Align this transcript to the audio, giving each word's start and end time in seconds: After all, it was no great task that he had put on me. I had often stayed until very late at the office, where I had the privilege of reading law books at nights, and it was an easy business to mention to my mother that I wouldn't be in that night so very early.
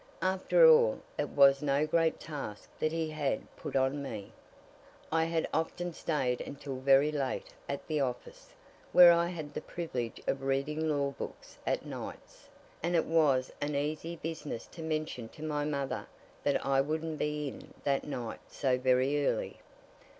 After 0.23 0.67
all, 0.67 1.01
it 1.19 1.29
was 1.29 1.61
no 1.61 1.85
great 1.85 2.19
task 2.19 2.67
that 2.79 2.91
he 2.91 3.11
had 3.11 3.43
put 3.55 3.75
on 3.75 4.01
me. 4.01 4.31
I 5.11 5.25
had 5.25 5.47
often 5.53 5.93
stayed 5.93 6.41
until 6.41 6.77
very 6.77 7.11
late 7.11 7.53
at 7.69 7.85
the 7.85 7.99
office, 8.01 8.55
where 8.93 9.11
I 9.11 9.27
had 9.27 9.53
the 9.53 9.61
privilege 9.61 10.19
of 10.25 10.41
reading 10.41 10.89
law 10.89 11.11
books 11.11 11.59
at 11.67 11.85
nights, 11.85 12.49
and 12.81 12.95
it 12.95 13.05
was 13.05 13.53
an 13.61 13.75
easy 13.75 14.15
business 14.15 14.65
to 14.71 14.81
mention 14.81 15.29
to 15.29 15.43
my 15.43 15.65
mother 15.65 16.07
that 16.43 16.65
I 16.65 16.81
wouldn't 16.81 17.19
be 17.19 17.47
in 17.47 17.71
that 17.83 18.03
night 18.03 18.39
so 18.49 18.79
very 18.79 19.27
early. 19.27 19.59